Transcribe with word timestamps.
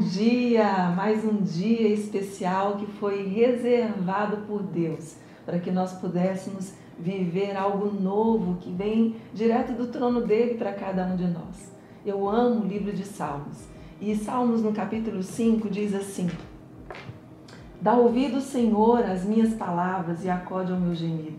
dia, 0.00 0.90
mais 0.96 1.24
um 1.24 1.42
dia 1.42 1.88
especial 1.88 2.76
que 2.76 2.86
foi 2.86 3.28
reservado 3.28 4.38
por 4.46 4.62
Deus 4.62 5.16
para 5.44 5.58
que 5.58 5.70
nós 5.70 5.92
pudéssemos 5.92 6.72
viver 6.98 7.56
algo 7.56 7.90
novo 7.90 8.56
que 8.60 8.70
vem 8.70 9.16
direto 9.34 9.72
do 9.72 9.88
trono 9.88 10.22
dele 10.22 10.54
para 10.54 10.72
cada 10.72 11.04
um 11.06 11.16
de 11.16 11.26
nós. 11.26 11.70
Eu 12.04 12.28
amo 12.28 12.62
o 12.62 12.66
livro 12.66 12.92
de 12.92 13.04
Salmos. 13.04 13.64
E 14.00 14.16
Salmos 14.16 14.62
no 14.62 14.72
capítulo 14.72 15.22
5 15.22 15.68
diz 15.68 15.94
assim: 15.94 16.30
Dá 17.80 17.94
ouvido, 17.94 18.40
Senhor, 18.40 19.04
às 19.04 19.24
minhas 19.24 19.52
palavras 19.54 20.24
e 20.24 20.30
acode 20.30 20.72
ao 20.72 20.80
meu 20.80 20.94
gemido. 20.94 21.38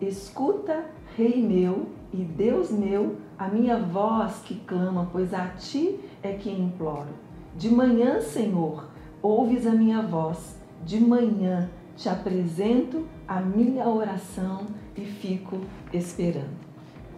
Escuta, 0.00 0.84
Rei 1.16 1.40
meu 1.40 1.86
e 2.12 2.18
Deus 2.18 2.70
meu, 2.70 3.16
a 3.38 3.48
minha 3.48 3.78
voz 3.78 4.42
que 4.44 4.56
clama, 4.56 5.08
pois 5.10 5.32
a 5.32 5.46
ti 5.48 5.98
é 6.22 6.32
que 6.32 6.50
imploro. 6.50 7.24
De 7.56 7.70
manhã, 7.70 8.20
Senhor, 8.20 8.88
ouves 9.22 9.64
a 9.66 9.70
minha 9.70 10.02
voz. 10.02 10.58
De 10.84 11.00
manhã 11.00 11.70
te 11.96 12.08
apresento 12.08 13.06
a 13.28 13.40
minha 13.40 13.88
oração 13.88 14.66
e 14.96 15.02
fico 15.02 15.60
esperando. 15.92 16.64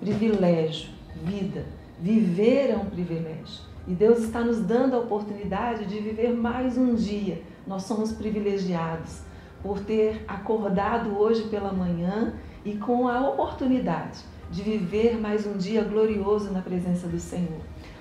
Privilégio, 0.00 0.90
vida, 1.22 1.64
viver 2.00 2.70
é 2.70 2.76
um 2.76 2.86
privilégio. 2.86 3.62
E 3.86 3.94
Deus 3.94 4.24
está 4.24 4.40
nos 4.40 4.60
dando 4.60 4.96
a 4.96 4.98
oportunidade 4.98 5.86
de 5.86 6.00
viver 6.00 6.34
mais 6.34 6.76
um 6.76 6.94
dia. 6.94 7.40
Nós 7.64 7.84
somos 7.84 8.12
privilegiados 8.12 9.20
por 9.62 9.80
ter 9.80 10.24
acordado 10.26 11.16
hoje 11.16 11.44
pela 11.44 11.72
manhã 11.72 12.34
e 12.64 12.74
com 12.74 13.06
a 13.06 13.28
oportunidade 13.28 14.18
de 14.50 14.62
viver 14.62 15.18
mais 15.18 15.46
um 15.46 15.56
dia 15.56 15.84
glorioso 15.84 16.50
na 16.50 16.60
presença 16.60 17.06
do 17.06 17.20
Senhor. 17.20 17.60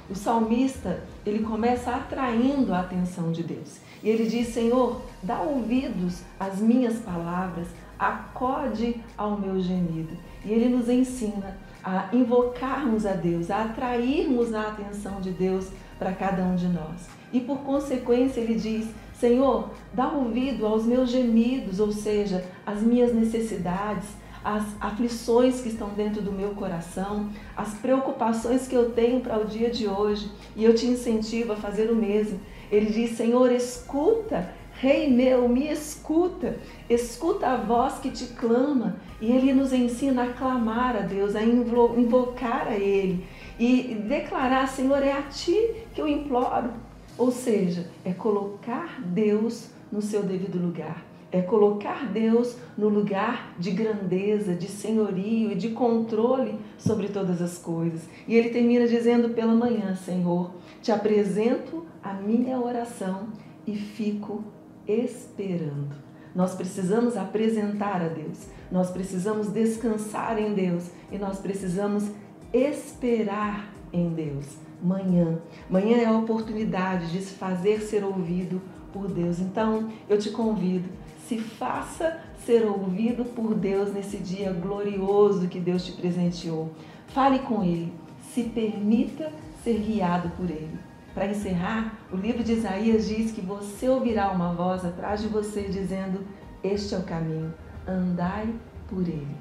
O 0.10 0.16
salmista, 0.16 1.04
ele 1.26 1.44
começa 1.44 1.92
atraindo 1.92 2.74
a 2.74 2.82
atenção 2.82 3.32
de 3.32 3.44
Deus. 3.44 3.78
E 4.04 4.10
ele 4.10 4.28
diz: 4.28 4.50
Senhor, 4.50 5.02
dá 5.22 5.42
ouvidos 5.42 6.22
às 6.40 6.60
minhas 6.60 7.00
palavras, 7.00 7.68
acode 7.98 9.02
ao 9.18 9.40
meu 9.40 9.62
gemido. 9.62 10.16
E 10.44 10.52
ele 10.52 10.68
nos 10.68 10.90
ensina 10.90 11.58
a 11.84 12.10
invocarmos 12.14 13.06
a 13.06 13.14
Deus, 13.14 13.50
a 13.50 13.64
atrairmos 13.64 14.54
a 14.54 14.68
atenção 14.68 15.22
de 15.22 15.32
Deus 15.32 15.70
para 15.98 16.14
cada 16.14 16.44
um 16.44 16.56
de 16.56 16.68
nós. 16.68 17.08
E 17.32 17.40
por 17.40 17.60
consequência, 17.60 18.42
ele 18.42 18.56
diz: 18.56 18.88
Senhor, 19.18 19.70
dá 19.94 20.10
ouvido 20.10 20.66
aos 20.66 20.86
meus 20.86 21.10
gemidos, 21.10 21.80
ou 21.80 21.92
seja, 21.92 22.44
às 22.66 22.82
minhas 22.82 23.14
necessidades, 23.14 24.10
as 24.44 24.66
aflições 24.80 25.62
que 25.62 25.70
estão 25.70 25.90
dentro 25.90 26.22
do 26.22 26.32
meu 26.32 26.50
coração, 26.50 27.30
as 27.56 27.74
preocupações 27.76 28.68
que 28.68 28.76
eu 28.76 28.92
tenho 28.92 29.22
para 29.22 29.40
o 29.40 29.46
dia 29.46 29.70
de 29.70 29.88
hoje, 29.88 30.30
e 30.56 30.64
eu 30.64 30.76
te 30.76 30.86
incentivo 30.86 31.54
a 31.54 31.56
fazer 31.56 31.90
o 31.90 31.96
mesmo. 31.96 32.40
Ele 32.72 32.88
diz: 32.88 33.12
Senhor, 33.12 33.52
escuta, 33.52 34.52
Rei 34.76 35.10
meu, 35.10 35.48
me 35.48 35.72
escuta, 35.72 36.58
escuta 36.90 37.48
a 37.48 37.58
voz 37.58 38.00
que 38.00 38.10
te 38.10 38.26
clama. 38.34 38.98
E 39.22 39.32
ele 39.32 39.54
nos 39.54 39.72
ensina 39.72 40.24
a 40.24 40.34
clamar 40.34 40.96
a 40.96 41.02
Deus, 41.02 41.36
a 41.36 41.44
invocar 41.44 42.68
a 42.68 42.76
Ele 42.76 43.26
e 43.58 43.96
declarar: 44.08 44.68
Senhor, 44.68 45.02
é 45.02 45.14
a 45.14 45.22
ti 45.22 45.86
que 45.94 46.02
eu 46.02 46.08
imploro. 46.08 46.72
Ou 47.18 47.32
seja, 47.32 47.88
é 48.04 48.12
colocar 48.12 49.00
Deus 49.00 49.70
no 49.92 50.02
seu 50.02 50.24
devido 50.24 50.60
lugar 50.60 51.13
é 51.34 51.42
colocar 51.42 52.06
Deus 52.06 52.56
no 52.78 52.88
lugar 52.88 53.56
de 53.58 53.72
grandeza, 53.72 54.54
de 54.54 54.68
senhorio 54.68 55.52
e 55.52 55.56
de 55.56 55.70
controle 55.70 56.60
sobre 56.78 57.08
todas 57.08 57.42
as 57.42 57.58
coisas. 57.58 58.02
E 58.28 58.36
ele 58.36 58.52
termina 58.52 58.88
dizendo 58.88 59.30
pela 59.30 59.56
manhã: 59.56 59.96
Senhor, 59.96 60.52
te 60.80 60.92
apresento 60.92 61.86
a 62.04 62.14
minha 62.14 62.60
oração 62.60 63.30
e 63.66 63.76
fico 63.76 64.44
esperando. 64.88 65.96
Nós 66.36 66.54
precisamos 66.54 67.18
apresentar 67.18 68.02
a 68.02 68.10
Deus, 68.10 68.48
nós 68.72 68.92
precisamos 68.92 69.48
descansar 69.48 70.38
em 70.38 70.54
Deus 70.54 70.92
e 71.12 71.18
nós 71.18 71.40
precisamos 71.40 72.12
esperar 72.54 73.74
em 73.92 74.10
Deus. 74.10 74.46
Manhã, 74.84 75.40
manhã 75.68 75.98
é 75.98 76.06
a 76.06 76.18
oportunidade 76.18 77.12
de 77.12 77.22
se 77.22 77.34
fazer 77.34 77.82
ser 77.82 78.04
ouvido 78.04 78.62
por 78.92 79.08
Deus. 79.08 79.40
Então, 79.40 79.90
eu 80.08 80.20
te 80.20 80.30
convido 80.30 80.90
se 81.28 81.38
faça 81.40 82.20
ser 82.46 82.66
ouvido 82.66 83.26
por 83.26 83.56
Deus 83.56 83.94
nesse 83.94 84.18
dia 84.18 84.52
glorioso 84.52 85.48
que 85.48 85.60
Deus 85.60 85.86
te 85.86 85.94
presenteou. 85.94 86.72
Fale 87.08 87.40
com 87.40 87.64
Ele, 87.64 87.94
se 88.34 88.44
permita 88.44 89.32
ser 89.64 89.80
guiado 89.80 90.30
por 90.32 90.50
Ele. 90.50 90.78
Para 91.14 91.28
encerrar, 91.28 92.00
o 92.12 92.16
livro 92.16 92.44
de 92.44 92.54
Isaías 92.54 93.08
diz 93.08 93.32
que 93.32 93.42
você 93.42 93.88
ouvirá 93.88 94.32
uma 94.32 94.54
voz 94.54 94.84
atrás 94.84 95.22
de 95.22 95.28
você 95.28 95.64
dizendo: 95.64 96.26
Este 96.64 96.96
é 96.96 96.98
o 96.98 97.04
caminho, 97.04 97.54
andai 97.88 98.52
por 98.90 99.02
ele. 99.02 99.36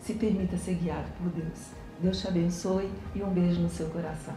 Se 0.00 0.14
permita 0.14 0.56
ser 0.56 0.74
guiado 0.74 1.10
por 1.18 1.28
Deus. 1.30 1.70
Deus 2.00 2.20
te 2.20 2.28
abençoe 2.28 2.88
e 3.14 3.22
um 3.22 3.30
beijo 3.30 3.60
no 3.60 3.68
seu 3.68 3.88
coração. 3.90 4.34